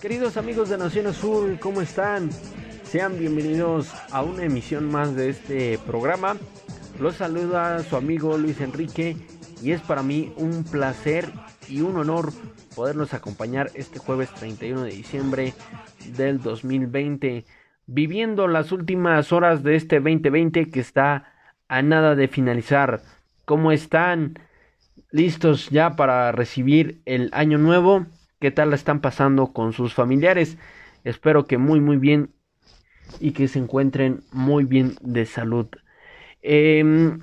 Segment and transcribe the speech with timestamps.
[0.00, 2.30] Queridos amigos de Nación Azul, ¿cómo están?
[2.84, 6.38] Sean bienvenidos a una emisión más de este programa.
[6.98, 9.18] Los saluda su amigo Luis Enrique
[9.62, 11.28] y es para mí un placer
[11.68, 12.32] y un honor
[12.74, 15.52] poderlos acompañar este jueves 31 de diciembre
[16.16, 17.44] del 2020,
[17.86, 21.30] viviendo las últimas horas de este 2020 que está
[21.68, 23.02] a nada de finalizar.
[23.44, 24.38] ¿Cómo están?
[25.10, 28.06] ¿Listos ya para recibir el año nuevo?
[28.40, 30.58] ¿Qué tal la están pasando con sus familiares?
[31.04, 32.30] Espero que muy muy bien
[33.20, 35.68] y que se encuentren muy bien de salud.
[36.42, 37.18] Eh,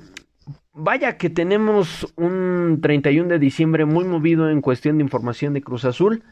[0.79, 5.85] Vaya que tenemos un 31 de diciembre muy movido en cuestión de información de Cruz
[5.85, 6.23] Azul,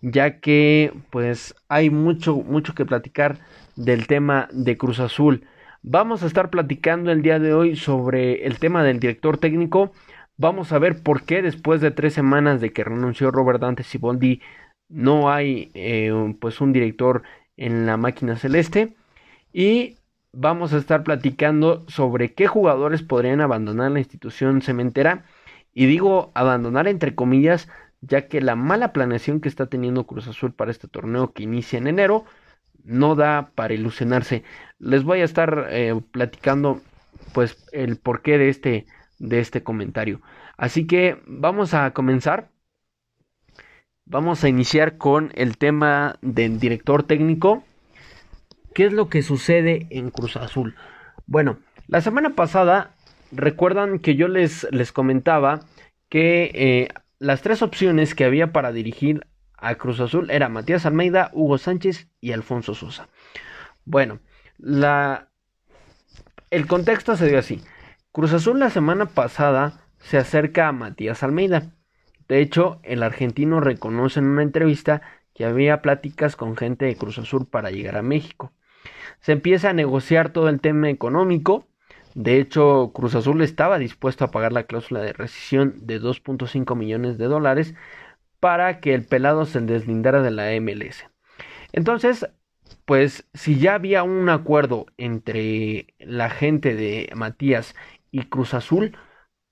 [0.00, 3.38] ya que pues hay mucho mucho que platicar
[3.76, 5.44] del tema de Cruz Azul.
[5.82, 9.92] Vamos a estar platicando el día de hoy sobre el tema del director técnico.
[10.42, 14.42] Vamos a ver por qué después de tres semanas de que renunció Robert Dante Siboldi
[14.88, 17.22] no hay eh, pues un director
[17.56, 18.96] en la máquina celeste.
[19.52, 19.98] Y
[20.32, 25.26] vamos a estar platicando sobre qué jugadores podrían abandonar la institución cementera.
[25.72, 27.68] Y digo abandonar entre comillas,
[28.00, 31.78] ya que la mala planeación que está teniendo Cruz Azul para este torneo que inicia
[31.78, 32.24] en enero
[32.82, 34.42] no da para ilusionarse.
[34.80, 36.80] Les voy a estar eh, platicando
[37.32, 38.86] pues el porqué de este
[39.22, 40.20] de este comentario.
[40.56, 42.50] Así que vamos a comenzar.
[44.04, 47.64] Vamos a iniciar con el tema del director técnico
[48.74, 50.74] ¿Qué es lo que sucede en Cruz Azul?
[51.26, 52.94] Bueno, la semana pasada
[53.30, 55.60] recuerdan que yo les, les comentaba
[56.08, 59.26] que eh, las tres opciones que había para dirigir
[59.58, 63.08] a Cruz Azul era Matías Almeida, Hugo Sánchez y Alfonso Sosa.
[63.84, 64.20] Bueno,
[64.58, 65.28] la,
[66.50, 67.60] el contexto se dio así.
[68.12, 71.72] Cruz Azul la semana pasada se acerca a Matías Almeida.
[72.28, 75.02] De hecho, el argentino reconoce en una entrevista
[75.34, 78.52] que había pláticas con gente de Cruz Azul para llegar a México
[79.22, 81.66] se empieza a negociar todo el tema económico.
[82.14, 87.18] De hecho, Cruz Azul estaba dispuesto a pagar la cláusula de rescisión de 2.5 millones
[87.18, 87.74] de dólares
[88.40, 91.06] para que el pelado se deslindara de la MLS.
[91.72, 92.28] Entonces,
[92.84, 97.74] pues si ya había un acuerdo entre la gente de Matías
[98.12, 98.96] y Cruz Azul,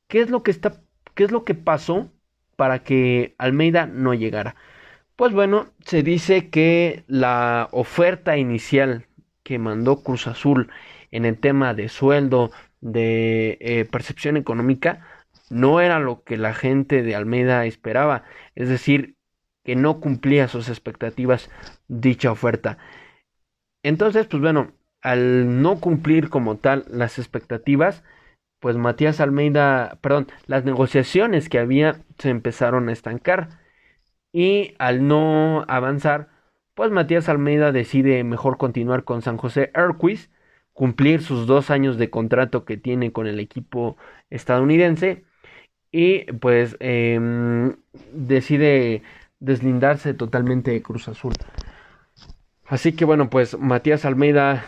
[0.08, 0.80] ¿qué es lo que está
[1.14, 2.12] qué es lo que pasó
[2.56, 4.54] para que Almeida no llegara?
[5.16, 9.06] Pues bueno, se dice que la oferta inicial
[9.42, 10.70] que mandó Cruz Azul
[11.10, 15.06] en el tema de sueldo, de eh, percepción económica,
[15.50, 19.16] no era lo que la gente de Almeida esperaba, es decir,
[19.64, 21.50] que no cumplía sus expectativas
[21.88, 22.78] dicha oferta.
[23.82, 24.72] Entonces, pues bueno,
[25.02, 28.04] al no cumplir como tal las expectativas,
[28.60, 33.48] pues Matías Almeida, perdón, las negociaciones que había se empezaron a estancar
[34.32, 36.28] y al no avanzar,
[36.74, 40.30] pues Matías Almeida decide mejor continuar con San José Erquis,
[40.72, 43.96] cumplir sus dos años de contrato que tiene con el equipo
[44.30, 45.24] estadounidense
[45.90, 47.76] y pues em,
[48.12, 49.02] decide
[49.40, 51.34] deslindarse totalmente de Cruz Azul.
[52.66, 54.64] Así que bueno, pues Matías Almeida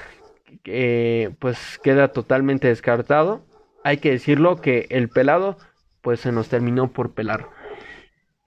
[0.64, 3.42] eh, pues queda totalmente descartado.
[3.84, 5.56] Hay que decirlo que el pelado
[6.03, 7.48] pues se nos terminó por pelar.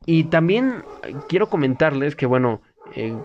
[0.05, 0.83] Y también
[1.27, 2.61] quiero comentarles que bueno,
[2.95, 3.17] eh,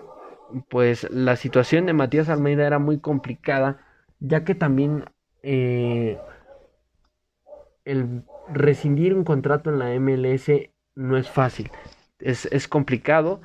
[0.69, 3.85] pues la situación de Matías Almeida era muy complicada,
[4.19, 5.05] ya que también
[5.43, 6.17] eh,
[7.85, 10.51] el rescindir un contrato en la MLS
[10.95, 11.71] no es fácil,
[12.19, 13.41] es, es complicado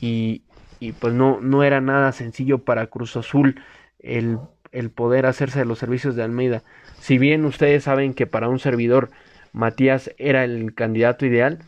[0.00, 0.44] y,
[0.80, 3.60] y, pues no, no era nada sencillo para Cruz Azul
[3.98, 4.38] el,
[4.72, 6.62] el poder hacerse de los servicios de Almeida.
[7.00, 9.10] Si bien ustedes saben que para un servidor
[9.52, 11.58] Matías era el candidato ideal,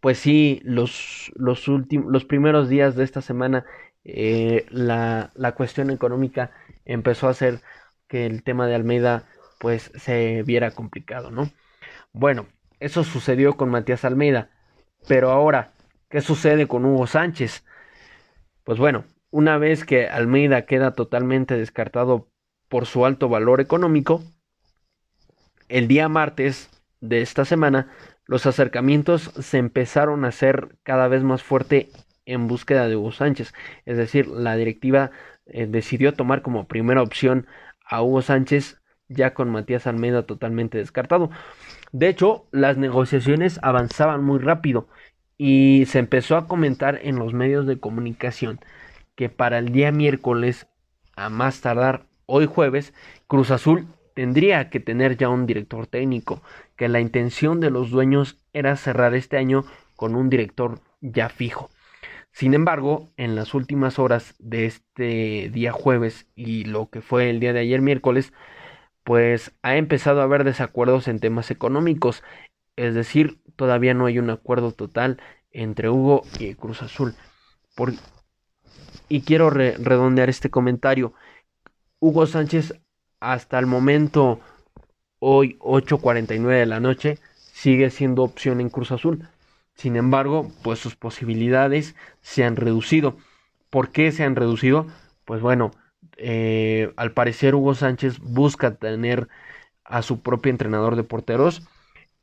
[0.00, 3.64] pues sí, los, los, los primeros días de esta semana
[4.04, 6.52] eh, la, la, cuestión económica
[6.86, 7.60] empezó a hacer
[8.08, 9.24] que el tema de Almeida
[9.58, 11.50] pues se viera complicado, ¿no?
[12.12, 12.46] Bueno,
[12.80, 14.50] eso sucedió con Matías Almeida,
[15.06, 15.72] pero ahora,
[16.08, 17.64] ¿qué sucede con Hugo Sánchez?
[18.64, 22.28] Pues bueno, una vez que Almeida queda totalmente descartado
[22.68, 24.22] por su alto valor económico,
[25.68, 27.88] el día martes de esta semana
[28.26, 31.88] los acercamientos se empezaron a hacer cada vez más fuerte
[32.26, 33.52] en búsqueda de Hugo Sánchez.
[33.86, 35.10] Es decir, la directiva
[35.46, 37.46] eh, decidió tomar como primera opción
[37.84, 41.30] a Hugo Sánchez ya con Matías Almeida totalmente descartado.
[41.92, 44.88] De hecho, las negociaciones avanzaban muy rápido
[45.36, 48.60] y se empezó a comentar en los medios de comunicación
[49.20, 50.66] que para el día miércoles,
[51.14, 52.94] a más tardar hoy jueves,
[53.26, 56.40] Cruz Azul tendría que tener ya un director técnico,
[56.74, 61.68] que la intención de los dueños era cerrar este año con un director ya fijo.
[62.32, 67.40] Sin embargo, en las últimas horas de este día jueves y lo que fue el
[67.40, 68.32] día de ayer miércoles,
[69.04, 72.22] pues ha empezado a haber desacuerdos en temas económicos.
[72.76, 75.20] Es decir, todavía no hay un acuerdo total
[75.50, 77.14] entre Hugo y Cruz Azul.
[79.08, 81.12] Y quiero redondear este comentario.
[81.98, 82.74] Hugo Sánchez
[83.20, 84.40] hasta el momento,
[85.18, 89.28] hoy 8.49 de la noche, sigue siendo opción en Cruz Azul.
[89.74, 93.16] Sin embargo, pues sus posibilidades se han reducido.
[93.70, 94.86] ¿Por qué se han reducido?
[95.24, 95.70] Pues bueno,
[96.16, 99.28] eh, al parecer Hugo Sánchez busca tener
[99.84, 101.62] a su propio entrenador de porteros.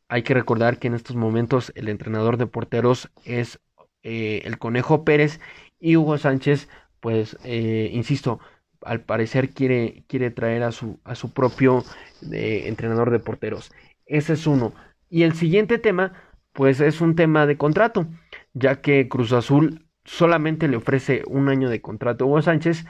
[0.08, 3.60] Hay que recordar que en estos momentos el entrenador de porteros es
[4.07, 5.39] eh, el Conejo Pérez
[5.80, 6.69] y Hugo Sánchez,
[7.01, 8.39] pues, eh, insisto,
[8.81, 11.83] al parecer quiere, quiere traer a su, a su propio
[12.21, 13.71] entrenador de porteros.
[14.06, 14.74] Ese es uno.
[15.09, 16.13] Y el siguiente tema,
[16.54, 18.07] pues es un tema de contrato,
[18.54, 22.86] ya que Cruz Azul solamente le ofrece un año de contrato a Hugo Sánchez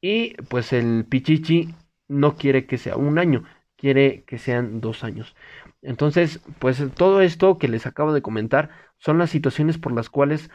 [0.00, 1.74] y pues el Pichichi
[2.08, 3.44] no quiere que sea un año,
[3.76, 5.34] quiere que sean dos años.
[5.82, 10.50] Entonces, pues todo esto que les acabo de comentar son las situaciones por las cuales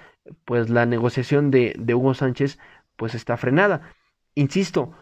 [0.45, 2.59] pues la negociación de, de Hugo Sánchez
[2.95, 3.93] pues está frenada.
[4.35, 4.93] Insisto,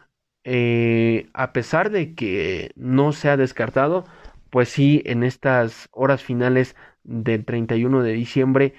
[0.43, 4.05] eh, a pesar de que no se ha descartado,
[4.49, 8.75] pues sí, en estas horas finales del 31 de diciembre,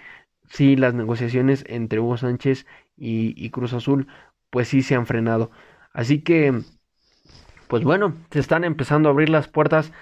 [0.51, 4.09] sí, las negociaciones entre Hugo Sánchez y, Cruz Azul,
[4.51, 5.51] pues sí se han frenado.
[5.93, 6.63] Así que,
[7.69, 9.93] pues bueno, se están empezando a abrir las puertas,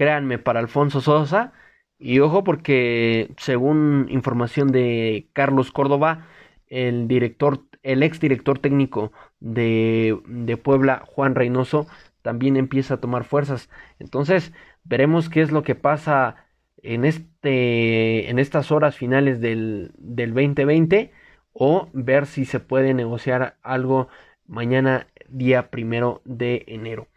[0.00, 1.52] créanme, para Alfonso Sosa.
[1.98, 6.26] Y ojo porque, según información de Carlos Córdoba,
[6.68, 11.86] el director, el ex director técnico de, de Puebla, Juan Reynoso,
[12.22, 13.68] también empieza a tomar fuerzas.
[13.98, 14.52] Entonces,
[14.84, 16.36] Veremos qué es lo que pasa
[16.82, 21.12] en, este, en estas horas finales del, del 2020
[21.52, 24.08] o ver si se puede negociar algo
[24.46, 27.08] mañana día primero de enero.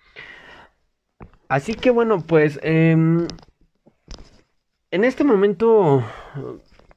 [1.54, 3.28] Así que bueno, pues em,
[4.90, 6.04] en este momento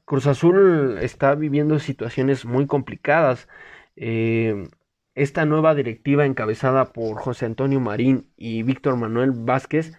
[0.05, 3.47] Cruz Azul está viviendo situaciones muy complicadas.
[3.95, 4.69] Em,
[5.13, 9.93] esta nueva directiva encabezada por José Antonio Marín y Víctor Manuel Vázquez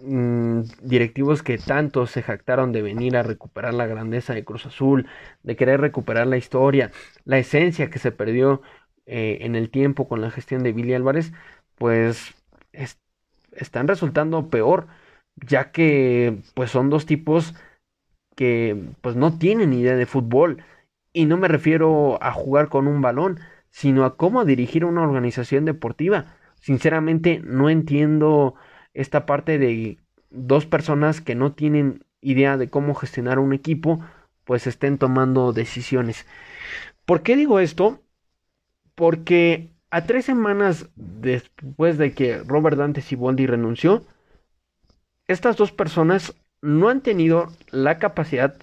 [0.00, 5.08] Mm, directivos que tanto se jactaron de venir a recuperar la grandeza de Cruz Azul,
[5.42, 6.92] de querer recuperar la historia,
[7.24, 8.62] la esencia que se perdió
[9.06, 11.32] eh, en el tiempo con la gestión de Billy Álvarez,
[11.76, 12.34] pues
[13.52, 14.86] están resultando peor,
[15.36, 17.54] ya que pues son dos tipos
[18.36, 20.62] que pues no tienen idea de fútbol
[21.12, 23.40] y no me refiero a jugar con un balón,
[23.70, 26.36] sino a cómo dirigir una organización deportiva.
[26.60, 28.54] Sinceramente no entiendo
[28.94, 29.98] esta parte de
[30.30, 34.00] dos personas que no tienen idea de cómo gestionar un equipo,
[34.44, 36.26] pues estén tomando decisiones.
[37.04, 38.02] ¿Por qué digo esto?
[38.94, 44.04] Porque a tres semanas después de que Robert Dante Siboldi renunció,
[45.26, 48.56] estas dos personas no han tenido la capacidad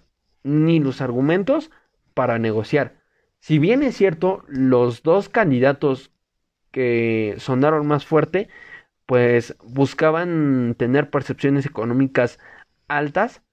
[0.44, 1.72] ni los argumentos
[2.14, 2.96] para negociar.
[3.40, 6.12] Si bien es cierto, los dos candidatos
[6.72, 8.50] que sonaron más fuerte
[9.06, 12.40] pues buscaban tener percepciones económicas
[12.88, 13.44] altas,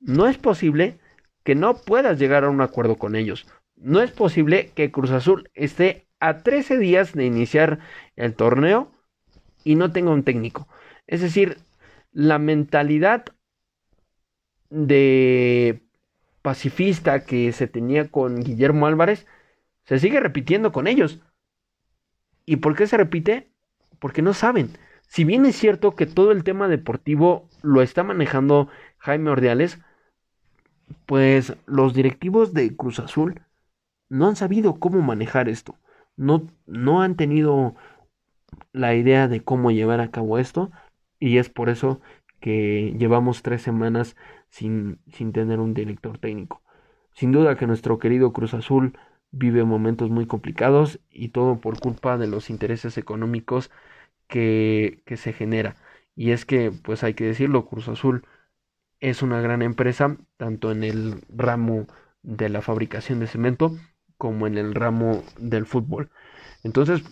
[0.00, 0.98] no es posible
[1.44, 3.46] que no puedas llegar a un acuerdo con ellos.
[3.76, 7.80] No es posible que Cruz Azul esté a 13 días de iniciar
[8.16, 8.92] el torneo
[9.64, 10.68] y no tenga un técnico.
[11.06, 11.58] Es decir,
[12.12, 13.24] la mentalidad
[14.70, 15.82] de
[16.42, 19.26] pacifista que se tenía con Guillermo Álvarez
[19.84, 21.20] se sigue repitiendo con ellos.
[22.46, 23.50] ¿Y por qué se repite?
[24.00, 24.70] porque no saben.
[25.06, 29.78] Si bien es cierto que todo el tema deportivo lo está manejando Jaime Ordiales,
[31.06, 33.42] pues los directivos de Cruz Azul
[34.08, 35.78] no han sabido cómo manejar esto.
[36.16, 37.74] No, no han tenido
[38.72, 40.70] la idea de cómo llevar a cabo esto
[41.18, 42.00] y es por eso
[42.40, 44.16] que llevamos tres semanas
[44.48, 46.62] sin, sin tener un director técnico.
[47.12, 48.98] Sin duda que nuestro querido Cruz Azul
[49.30, 53.70] vive momentos muy complicados y todo por culpa de los intereses económicos
[54.28, 55.76] que, que se genera.
[56.16, 58.24] Y es que, pues hay que decirlo, Cruz Azul
[59.00, 61.86] es una gran empresa, tanto en el ramo
[62.22, 63.72] de la fabricación de cemento
[64.20, 66.10] como en el ramo del fútbol.
[66.64, 67.02] Entonces,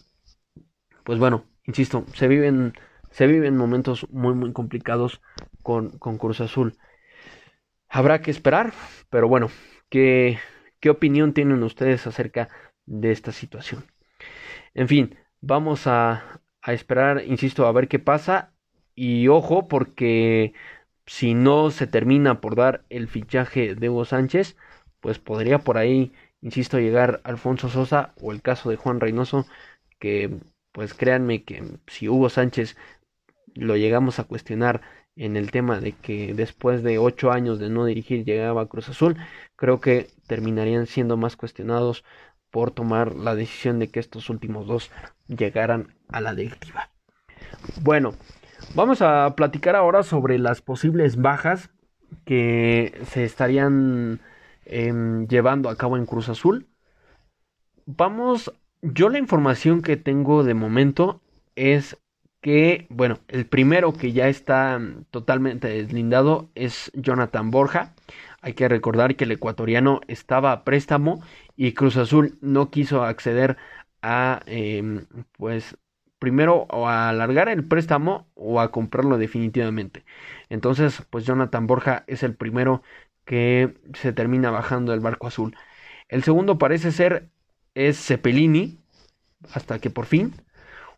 [1.04, 2.74] pues bueno, insisto, se viven,
[3.10, 5.20] se viven momentos muy, muy complicados
[5.62, 6.76] con, con Cruz Azul.
[7.88, 8.72] Habrá que esperar,
[9.10, 9.48] pero bueno,
[9.88, 10.38] ¿qué,
[10.80, 12.48] ¿Qué opinión tienen ustedes acerca
[12.86, 13.84] de esta situación?
[14.74, 18.54] En fin, vamos a, a esperar, insisto, a ver qué pasa.
[18.94, 20.54] Y ojo, porque
[21.06, 24.56] si no se termina por dar el fichaje de Hugo Sánchez,
[25.00, 29.47] pues podría por ahí insisto, llegar Alfonso Sosa o el caso de Juan Reynoso,
[29.99, 30.38] que
[30.73, 32.76] pues créanme que si Hugo Sánchez
[33.54, 34.80] lo llegamos a cuestionar
[35.16, 38.88] en el tema de que después de ocho años de no dirigir llegaba a Cruz
[38.88, 39.16] Azul,
[39.57, 42.04] creo que terminarían siendo más cuestionados
[42.50, 44.90] por tomar la decisión de que estos últimos dos
[45.26, 46.90] llegaran a la directiva.
[47.83, 48.14] Bueno,
[48.75, 51.71] vamos a platicar ahora sobre las posibles bajas
[52.25, 54.21] que se estarían
[54.68, 56.68] em, llevando a cabo en Cruz Azul.
[57.87, 61.22] Vamos, yo la información que tengo de momento
[61.56, 61.98] es
[62.40, 67.94] que, bueno, el primero que ya está totalmente deslindado es Jonathan Borja.
[68.40, 71.22] Hay que recordar que el ecuatoriano estaba a préstamo
[71.56, 73.56] y Cruz Azul no quiso acceder
[74.02, 75.06] a, em,
[75.37, 75.76] pues,
[76.18, 80.04] primero o a alargar el préstamo o a comprarlo definitivamente.
[80.48, 82.82] Entonces, pues Jonathan Borja es el primero
[83.28, 85.54] que se termina bajando del barco azul.
[86.08, 87.28] El segundo parece ser
[87.75, 88.78] es Cepelini,
[89.52, 90.32] hasta que por fin,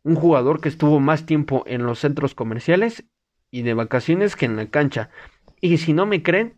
[0.05, 3.05] un jugador que estuvo más tiempo en los centros comerciales
[3.51, 5.11] y de vacaciones que en la cancha.
[5.61, 6.55] Y si no me creen,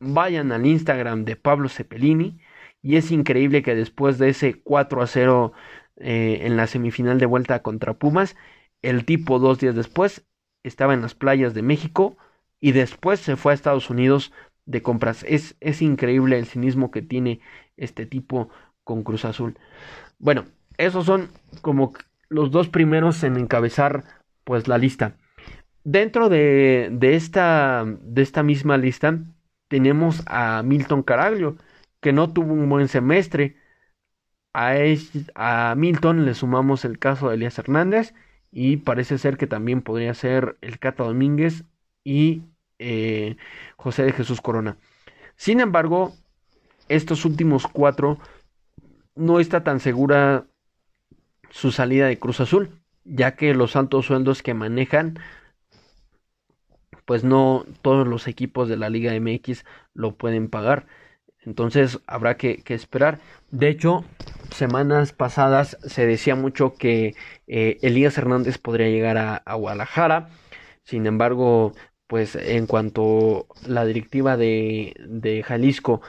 [0.00, 2.38] vayan al Instagram de Pablo Cepelini.
[2.82, 5.52] Y es increíble que después de ese 4 a 0
[5.96, 8.36] eh, en la semifinal de vuelta contra Pumas,
[8.82, 10.26] el tipo dos días después
[10.62, 12.18] estaba en las playas de México
[12.60, 14.32] y después se fue a Estados Unidos
[14.66, 15.24] de compras.
[15.28, 17.40] Es, es increíble el cinismo que tiene
[17.76, 18.50] este tipo
[18.84, 19.58] con Cruz Azul.
[20.18, 20.46] Bueno,
[20.78, 21.30] esos son
[21.62, 21.94] como
[22.28, 24.04] los dos primeros en encabezar
[24.44, 25.16] pues la lista.
[25.84, 29.18] Dentro de, de, esta, de esta misma lista
[29.68, 31.56] tenemos a Milton Caraglio,
[32.00, 33.56] que no tuvo un buen semestre.
[34.52, 34.72] A,
[35.34, 38.14] a Milton le sumamos el caso de Elías Hernández
[38.50, 41.64] y parece ser que también podría ser el Cata Domínguez
[42.04, 42.42] y
[42.78, 43.36] eh,
[43.76, 44.76] José de Jesús Corona.
[45.36, 46.14] Sin embargo,
[46.88, 48.18] estos últimos cuatro
[49.14, 50.46] no está tan segura
[51.50, 52.70] su salida de Cruz Azul,
[53.04, 55.18] ya que los altos sueldos que manejan,
[57.04, 59.64] pues no todos los equipos de la Liga MX
[59.94, 60.86] lo pueden pagar.
[61.44, 63.20] Entonces habrá que, esperar.
[63.50, 64.04] De hecho,
[64.50, 67.14] semanas pasadas se decía mucho que
[67.46, 70.28] eh, Elías Hernández podría llegar a, a Guadalajara.
[70.82, 71.72] Sin embargo,
[72.06, 76.02] pues en cuanto la directiva de, de Jalisco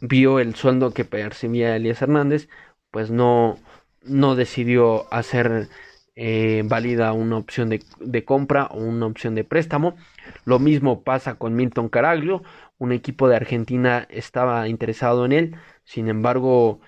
[0.00, 2.48] vio el sueldo que percibía Elías Hernández,
[2.90, 3.58] pues no,
[4.02, 5.68] no decidió hacer
[6.16, 9.96] eh, válida una opción de, de, compra o una opción de préstamo.
[10.44, 12.42] Lo mismo pasa con Milton Caraglio,
[12.78, 16.80] un equipo de Argentina estaba interesado en él, sin embargo,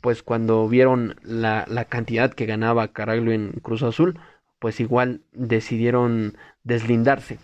[0.00, 4.18] pues cuando vieron la, la cantidad que ganaba Caraglio en Cruz Azul,
[4.58, 7.38] pues igual decidieron deslindarse.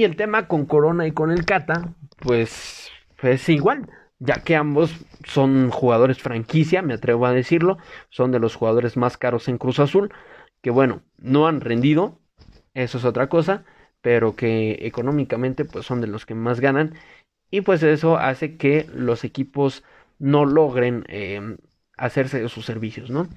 [0.00, 2.90] Y el tema con Corona y con el Cata, pues
[3.22, 7.76] es igual, ya que ambos son jugadores franquicia, me atrevo a decirlo,
[8.08, 10.10] son de los jugadores más caros en Cruz Azul,
[10.62, 12.18] que bueno, no han rendido,
[12.72, 13.66] eso es otra cosa,
[14.00, 16.94] pero que económicamente pues son de los que más ganan
[17.50, 19.84] y pues eso hace que los equipos
[20.18, 21.58] no logren em,
[21.98, 23.28] hacerse de sus servicios, ¿no?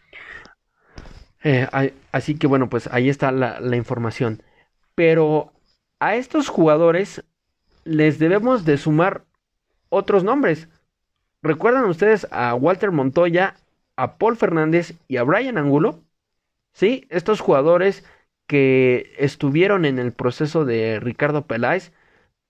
[1.44, 1.68] Eh,
[2.14, 4.44] así que bueno, pues ahí está la, la información.
[4.96, 5.53] Pero
[6.04, 7.24] a estos jugadores
[7.86, 9.24] les debemos de sumar
[9.88, 10.68] otros nombres.
[11.42, 13.56] ¿Recuerdan ustedes a Walter Montoya,
[13.96, 16.04] a Paul Fernández y a Brian Angulo?
[16.74, 18.04] Sí, estos jugadores
[18.48, 21.94] que estuvieron en el proceso de Ricardo Peláez,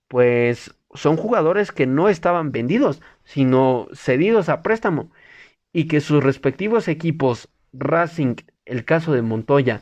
[0.07, 5.11] pues son jugadores que no estaban vendidos, sino cedidos a préstamo
[5.71, 9.81] y que sus respectivos equipos, Racing, el caso de Montoya,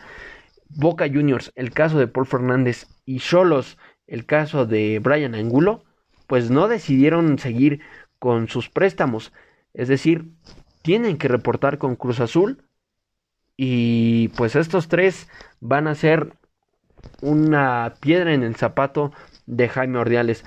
[0.75, 5.83] Boca Juniors, el caso de Paul Fernández y Cholos, el caso de Brian Angulo,
[6.27, 7.81] pues no decidieron seguir
[8.19, 9.33] con sus préstamos.
[9.73, 10.31] Es decir,
[10.81, 12.63] tienen que reportar con Cruz Azul
[13.57, 16.33] y pues estos tres van a ser
[17.21, 19.11] una piedra en el zapato
[19.45, 20.43] de Jaime Ordiales.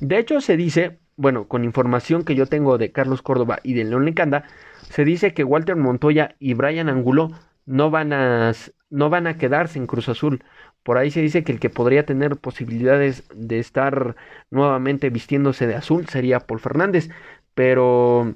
[0.00, 3.84] De hecho, se dice, bueno, con información que yo tengo de Carlos Córdoba y de
[3.84, 4.44] León Lecanda,
[4.90, 7.30] se dice que Walter Montoya y Brian Angulo
[7.66, 8.52] no van a
[8.90, 10.44] no van a quedarse en Cruz Azul.
[10.82, 14.16] Por ahí se dice que el que podría tener posibilidades de estar
[14.50, 17.10] nuevamente vistiéndose de azul sería Paul Fernández,
[17.54, 18.34] pero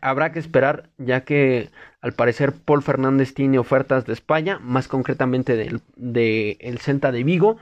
[0.00, 1.70] habrá que esperar ya que
[2.00, 7.24] al parecer Paul Fernández tiene ofertas de España, más concretamente del de el Celta de
[7.24, 7.58] Vigo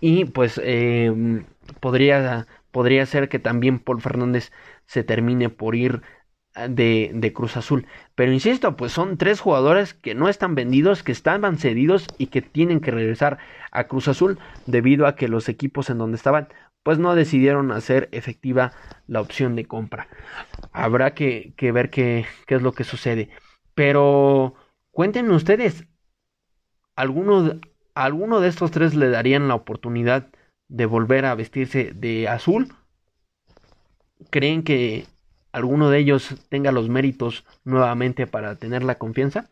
[0.00, 1.44] y pues eh,
[1.80, 4.52] podría podría ser que también Paul Fernández
[4.86, 6.02] se termine por ir
[6.68, 7.86] de, Cruz Azul.
[8.14, 12.42] Pero insisto, pues son tres jugadores que no están vendidos, que estaban cedidos y que
[12.42, 13.38] tienen que regresar
[13.70, 16.48] a Cruz Azul debido a que los equipos en donde estaban
[16.82, 18.72] pues no decidieron hacer efectiva
[19.08, 20.06] la opción de compra.
[20.70, 23.28] Habrá que, ver qué, es lo que sucede.
[23.74, 24.54] Pero
[24.92, 25.84] cuéntenme ustedes,
[26.94, 27.58] ¿alguno,
[27.94, 30.28] ¿alguno de estos tres le darían la oportunidad
[30.68, 32.72] de volver a vestirse de azul?
[34.30, 35.06] ¿Creen que
[35.56, 39.48] alguno de ellos tenga los méritos nuevamente para tener la confianza?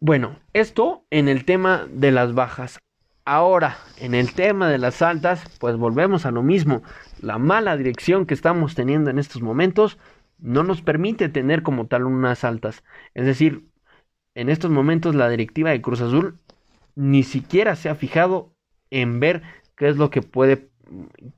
[0.00, 2.78] Bueno, esto en el tema de las bajas.
[3.24, 6.82] Ahora, en el tema de las altas, pues volvemos a lo mismo.
[7.22, 9.96] La mala dirección que estamos teniendo en estos momentos
[10.38, 12.84] no nos permite tener como tal unas altas.
[13.14, 13.64] Es decir,
[14.34, 16.38] en estos momentos la directiva de Cruz Azul
[16.96, 18.52] ni siquiera se ha fijado
[18.90, 19.42] en ver
[19.74, 20.69] qué es lo que puede,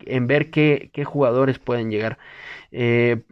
[0.01, 2.19] en ver qué, qué jugadores pueden llegar.
[2.71, 3.23] Eh,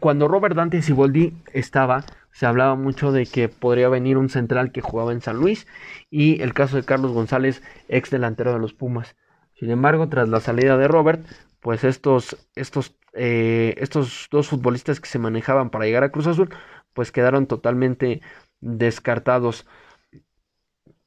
[0.00, 4.80] cuando Robert Dante Siboldi estaba, se hablaba mucho de que podría venir un central que
[4.80, 5.66] jugaba en San Luis
[6.10, 9.16] y el caso de Carlos González, ex delantero de los Pumas.
[9.54, 11.24] Sin embargo, tras la salida de Robert,
[11.60, 16.50] pues estos, estos, eh, estos dos futbolistas que se manejaban para llegar a Cruz Azul,
[16.94, 18.22] pues quedaron totalmente
[18.60, 19.66] descartados.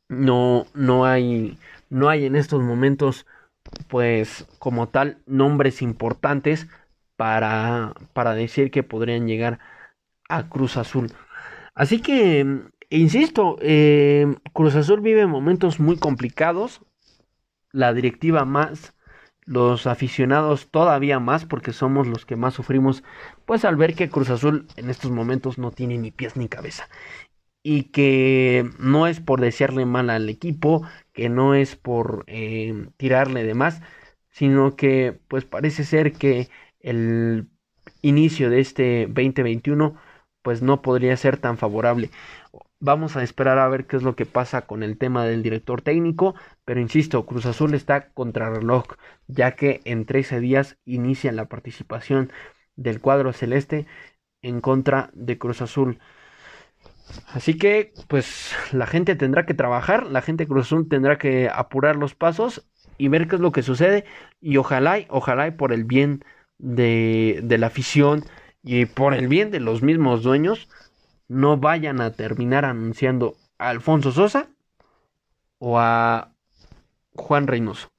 [0.07, 1.57] No, no hay,
[1.89, 3.25] no hay en estos momentos,
[3.87, 6.67] pues como tal, nombres importantes
[7.15, 9.59] para, para decir que podrían llegar
[10.29, 11.11] a Cruz Azul.
[11.73, 16.81] Así que, insisto, eh, Cruz Azul vive momentos muy complicados,
[17.71, 18.93] la directiva más,
[19.45, 23.03] los aficionados todavía más, porque somos los que más sufrimos,
[23.45, 26.87] pues al ver que Cruz Azul en estos momentos no tiene ni pies ni cabeza.
[27.67, 33.43] Y que no es por desearle mal al equipo, que no es por eh, tirarle
[33.43, 33.81] de más,
[34.29, 37.47] sino que pues parece ser que el
[38.01, 39.95] inicio de este 2021
[40.43, 42.11] pues no podría ser tan favorable.
[42.79, 45.81] Vamos a esperar a ver qué es lo que pasa con el tema del director
[45.81, 48.85] técnico, pero insisto, Cruz Azul está contra reloj,
[49.27, 52.31] ya que en 13 días inicia la participación
[52.75, 53.87] del cuadro celeste
[54.41, 55.99] en contra de Cruz Azul.
[57.33, 61.95] Así que, pues la gente tendrá que trabajar, la gente Cruz Azul tendrá que apurar
[61.95, 62.65] los pasos
[62.97, 64.05] y ver qué es lo que sucede.
[64.41, 66.23] Y ojalá, ojalá por el bien
[66.57, 68.23] de, de la afición,
[68.65, 70.67] y por el bien de los mismos dueños
[71.27, 74.47] no vayan a terminar anunciando a Alfonso Sosa
[75.59, 76.33] o a
[77.13, 77.89] Juan Reynoso.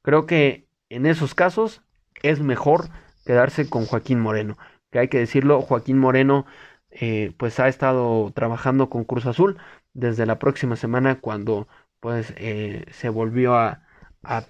[0.00, 1.82] Creo que en esos casos
[2.22, 2.88] es mejor
[3.26, 4.56] quedarse con Joaquín Moreno.
[4.90, 6.46] Que hay que decirlo, Joaquín Moreno
[6.92, 9.58] eh, pues ha estado trabajando con Cruz Azul
[9.94, 11.68] desde la próxima semana cuando
[12.00, 13.82] pues eh, se volvió a,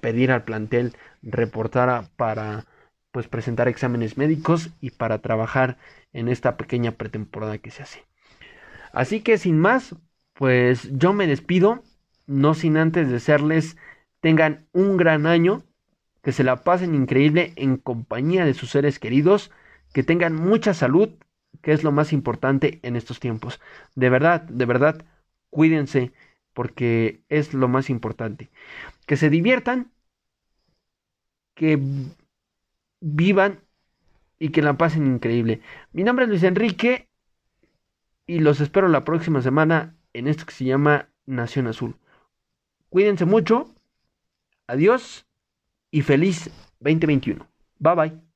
[0.01, 2.67] pedir al plantel reportara para
[3.11, 5.79] pues presentar exámenes médicos y para trabajar
[6.13, 8.05] en esta pequeña pretemporada que se hace.
[8.93, 9.97] Así que sin más,
[10.35, 11.83] pues yo me despido,
[12.27, 13.77] no sin antes desearles
[14.21, 15.63] tengan un gran año,
[16.23, 19.51] que se la pasen increíble en compañía de sus seres queridos,
[19.93, 21.11] que tengan mucha salud,
[21.63, 23.61] que es lo más importante en estos tiempos.
[23.95, 25.05] De verdad, de verdad,
[25.51, 26.13] cuídense
[26.53, 28.51] porque es lo más importante.
[29.07, 29.91] Que se diviertan,
[31.55, 31.81] que
[33.01, 33.61] vivan
[34.39, 35.61] y que la pasen increíble.
[35.93, 37.09] Mi nombre es Luis Enrique
[38.27, 41.97] y los espero la próxima semana en esto que se llama Nación Azul.
[42.89, 43.75] Cuídense mucho,
[44.67, 45.27] adiós
[45.91, 47.47] y feliz 2021.
[47.79, 48.32] Bye bye.